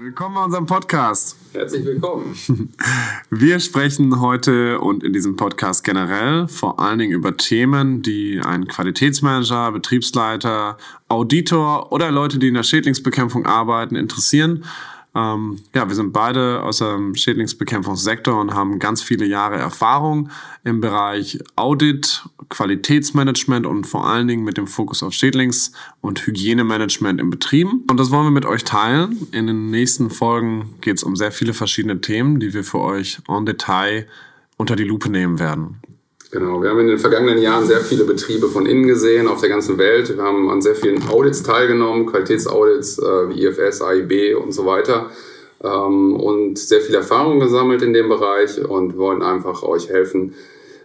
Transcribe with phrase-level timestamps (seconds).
[0.00, 1.36] Willkommen bei unserem Podcast.
[1.52, 2.36] Herzlich willkommen.
[3.30, 8.68] Wir sprechen heute und in diesem Podcast generell vor allen Dingen über Themen, die einen
[8.68, 14.64] Qualitätsmanager, Betriebsleiter, Auditor oder Leute, die in der Schädlingsbekämpfung arbeiten, interessieren.
[15.14, 20.30] Ähm, ja, wir sind beide aus dem Schädlingsbekämpfungssektor und haben ganz viele Jahre Erfahrung
[20.64, 27.20] im Bereich Audit, Qualitätsmanagement und vor allen Dingen mit dem Fokus auf Schädlings- und Hygienemanagement
[27.20, 27.84] in Betrieben.
[27.90, 29.26] Und das wollen wir mit euch teilen.
[29.32, 33.18] In den nächsten Folgen geht es um sehr viele verschiedene Themen, die wir für euch
[33.28, 34.06] en Detail
[34.56, 35.80] unter die Lupe nehmen werden.
[36.30, 39.48] Genau, wir haben in den vergangenen Jahren sehr viele Betriebe von innen gesehen auf der
[39.48, 40.14] ganzen Welt.
[40.14, 45.10] Wir haben an sehr vielen Audits teilgenommen, Qualitätsaudits äh, wie IFS, AIB und so weiter
[45.64, 50.34] ähm, und sehr viel Erfahrung gesammelt in dem Bereich und wollen einfach euch helfen,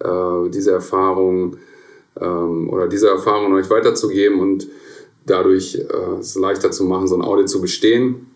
[0.00, 1.56] äh, diese Erfahrung
[2.20, 4.66] ähm, oder diese Erfahrung euch weiterzugeben und
[5.24, 8.27] dadurch äh, es leichter zu machen, so ein Audit zu bestehen.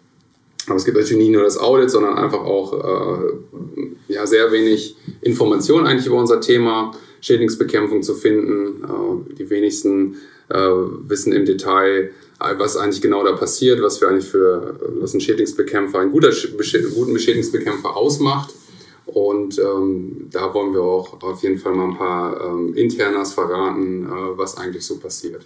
[0.67, 4.97] Aber es gibt natürlich nicht nur das Audit, sondern einfach auch äh, ja, sehr wenig
[5.21, 8.85] Informationen eigentlich über unser Thema Schädlingsbekämpfung zu finden.
[8.85, 10.17] Äh, die wenigsten
[10.49, 15.15] äh, wissen im Detail, äh, was eigentlich genau da passiert, was für eigentlich für was
[15.15, 16.31] ein Schädlingsbekämpfer, einen guter,
[16.95, 18.55] guten Schädlingsbekämpfer ausmacht.
[19.07, 24.07] Und ähm, da wollen wir auch auf jeden Fall mal ein paar ähm, Internas verraten,
[24.07, 25.45] äh, was eigentlich so passiert.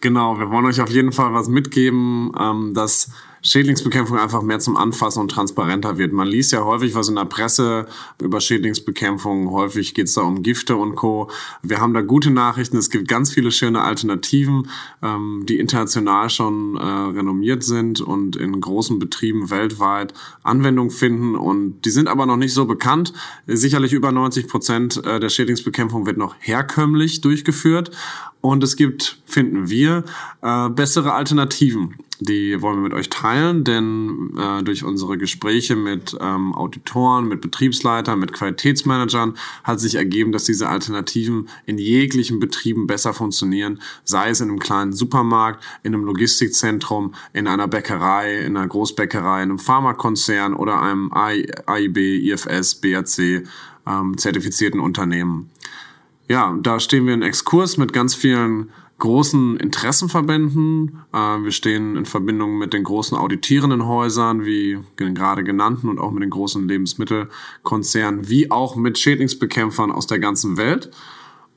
[0.00, 3.10] Genau, wir wollen euch auf jeden Fall was mitgeben, ähm, dass
[3.42, 6.12] Schädlingsbekämpfung einfach mehr zum Anfassen und transparenter wird.
[6.12, 7.86] Man liest ja häufig was in der Presse
[8.20, 9.50] über Schädlingsbekämpfung.
[9.50, 11.30] Häufig geht es da um Gifte und Co.
[11.62, 12.76] Wir haben da gute Nachrichten.
[12.76, 14.68] Es gibt ganz viele schöne Alternativen,
[15.02, 21.36] ähm, die international schon äh, renommiert sind und in großen Betrieben weltweit Anwendung finden.
[21.36, 23.12] Und die sind aber noch nicht so bekannt.
[23.46, 27.90] Sicherlich über 90 Prozent äh, der Schädlingsbekämpfung wird noch herkömmlich durchgeführt.
[28.40, 30.04] Und es gibt, finden wir,
[30.42, 31.96] äh, bessere Alternativen.
[32.20, 37.40] Die wollen wir mit euch teilen, denn äh, durch unsere Gespräche mit ähm, Auditoren, mit
[37.40, 44.30] Betriebsleitern, mit Qualitätsmanagern hat sich ergeben, dass diese Alternativen in jeglichen Betrieben besser funktionieren, sei
[44.30, 49.50] es in einem kleinen Supermarkt, in einem Logistikzentrum, in einer Bäckerei, in einer Großbäckerei, in
[49.50, 53.44] einem Pharmakonzern oder einem AIB, IFS, BAC
[53.86, 55.50] ähm, zertifizierten Unternehmen.
[56.28, 61.04] Ja, da stehen wir in Exkurs mit ganz vielen großen Interessenverbänden.
[61.12, 66.10] Äh, wir stehen in Verbindung mit den großen auditierenden Häusern, wie gerade genannten, und auch
[66.10, 70.90] mit den großen Lebensmittelkonzernen, wie auch mit Schädlingsbekämpfern aus der ganzen Welt.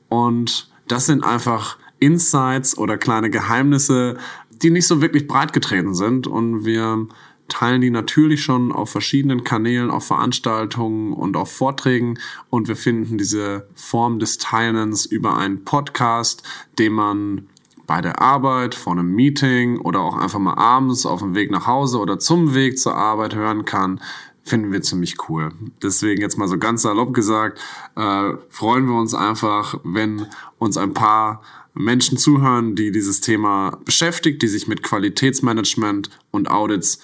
[0.08, 4.18] Und das sind einfach Insights oder kleine Geheimnisse,
[4.50, 6.26] die nicht so wirklich breit getreten sind.
[6.26, 7.06] Und wir
[7.52, 12.18] teilen die natürlich schon auf verschiedenen Kanälen, auf Veranstaltungen und auf Vorträgen.
[12.48, 16.42] Und wir finden diese Form des Teilens über einen Podcast,
[16.78, 17.46] den man
[17.86, 21.66] bei der Arbeit, vor einem Meeting oder auch einfach mal abends auf dem Weg nach
[21.66, 24.00] Hause oder zum Weg zur Arbeit hören kann,
[24.44, 25.50] finden wir ziemlich cool.
[25.82, 27.60] Deswegen jetzt mal so ganz salopp gesagt,
[27.96, 30.26] äh, freuen wir uns einfach, wenn
[30.58, 31.42] uns ein paar
[31.74, 36.98] Menschen zuhören, die dieses Thema beschäftigt, die sich mit Qualitätsmanagement und Audits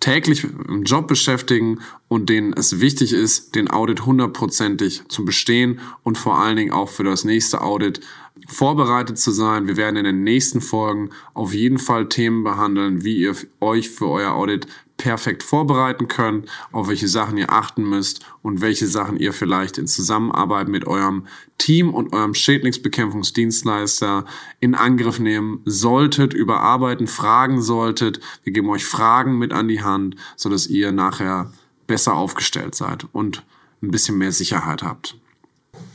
[0.00, 6.18] täglich im Job beschäftigen und denen es wichtig ist, den Audit hundertprozentig zu bestehen und
[6.18, 8.00] vor allen Dingen auch für das nächste Audit
[8.48, 9.66] vorbereitet zu sein.
[9.66, 14.08] Wir werden in den nächsten Folgen auf jeden Fall Themen behandeln, wie ihr euch für
[14.08, 14.66] euer Audit
[15.00, 19.86] perfekt vorbereiten könnt, auf welche Sachen ihr achten müsst und welche Sachen ihr vielleicht in
[19.86, 24.26] Zusammenarbeit mit eurem Team und eurem Schädlingsbekämpfungsdienstleister
[24.60, 28.20] in Angriff nehmen solltet, überarbeiten, fragen solltet.
[28.44, 31.50] Wir geben euch Fragen mit an die Hand, sodass ihr nachher
[31.86, 33.42] besser aufgestellt seid und
[33.82, 35.19] ein bisschen mehr Sicherheit habt.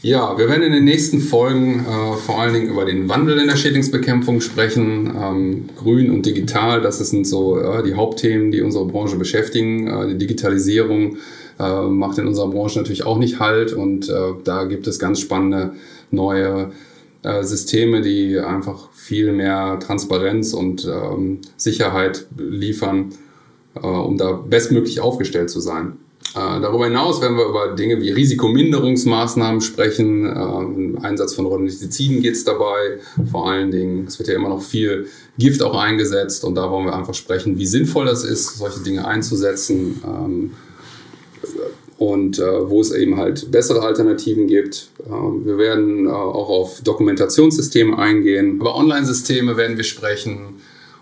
[0.02, 3.48] Ja, wir werden in den nächsten Folgen äh, vor allen Dingen über den Wandel in
[3.48, 5.12] der Schädlingsbekämpfung sprechen.
[5.20, 9.88] Ähm, Grün und digital, das sind so äh, die Hauptthemen, die unsere Branche beschäftigen.
[9.88, 11.18] Äh, die Digitalisierung
[11.58, 15.20] äh, macht in unserer Branche natürlich auch nicht Halt und äh, da gibt es ganz
[15.20, 15.74] spannende
[16.12, 16.72] neue
[17.24, 23.10] äh, Systeme, die einfach viel mehr Transparenz und ähm, Sicherheit liefern,
[23.82, 25.98] um da bestmöglich aufgestellt zu sein.
[26.34, 30.26] Äh, darüber hinaus werden wir über Dinge wie Risikominderungsmaßnahmen sprechen.
[30.26, 33.00] Ähm, Einsatz von Rodentiziden geht es dabei.
[33.32, 35.08] Vor allen Dingen, es wird ja immer noch viel
[35.38, 39.08] Gift auch eingesetzt und da wollen wir einfach sprechen, wie sinnvoll das ist, solche Dinge
[39.08, 40.52] einzusetzen ähm,
[41.98, 44.90] und äh, wo es eben halt bessere Alternativen gibt.
[45.08, 48.56] Ähm, wir werden äh, auch auf Dokumentationssysteme eingehen.
[48.56, 50.62] Über Online-Systeme werden wir sprechen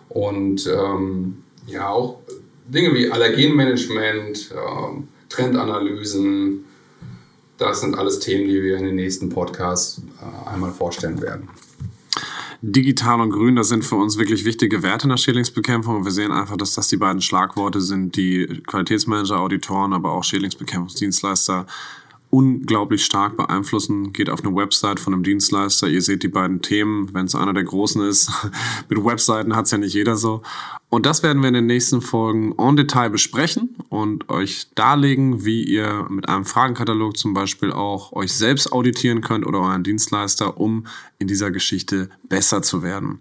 [0.10, 2.20] und ähm, ja auch
[2.68, 6.66] Dinge wie Allergenmanagement, ähm, Trendanalysen.
[7.58, 11.50] Das sind alles Themen, die wir in den nächsten Podcasts äh, einmal vorstellen werden.
[12.62, 16.06] digital und grün, das sind für uns wirklich wichtige Werte in der Schädlingsbekämpfung.
[16.06, 21.66] Wir sehen einfach, dass das die beiden Schlagworte sind, die Qualitätsmanager, Auditoren, aber auch Schädlingsbekämpfungsdienstleister
[22.34, 24.12] unglaublich stark beeinflussen.
[24.12, 27.54] Geht auf eine Website von einem Dienstleister, ihr seht die beiden Themen, wenn es einer
[27.54, 28.32] der großen ist.
[28.90, 30.42] Mit Webseiten hat es ja nicht jeder so.
[30.90, 35.64] Und das werden wir in den nächsten Folgen en Detail besprechen und euch darlegen, wie
[35.64, 40.88] ihr mit einem Fragenkatalog zum Beispiel auch euch selbst auditieren könnt oder euren Dienstleister, um
[41.20, 43.20] in dieser Geschichte besser zu werden.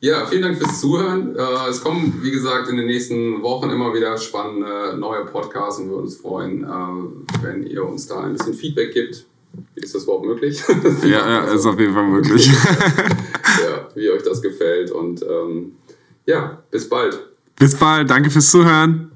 [0.00, 1.34] Ja, vielen Dank fürs Zuhören.
[1.34, 5.86] Äh, es kommen, wie gesagt, in den nächsten Wochen immer wieder spannende neue Podcasts und
[5.86, 9.24] wir würden uns freuen, äh, wenn ihr uns da ein bisschen Feedback gibt.
[9.74, 10.62] Ist das überhaupt möglich?
[11.02, 12.46] ja, ja, ist auf jeden Fall möglich.
[13.62, 15.76] ja, wie euch das gefällt und ähm,
[16.26, 17.18] ja, bis bald.
[17.58, 19.10] Bis bald, danke fürs Zuhören.